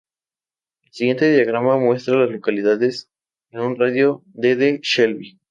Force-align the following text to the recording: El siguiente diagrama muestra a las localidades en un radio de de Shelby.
El 0.81 0.91
siguiente 0.93 1.29
diagrama 1.31 1.77
muestra 1.77 2.15
a 2.15 2.21
las 2.21 2.31
localidades 2.31 3.11
en 3.51 3.59
un 3.59 3.75
radio 3.77 4.23
de 4.33 4.55
de 4.55 4.79
Shelby. 4.81 5.37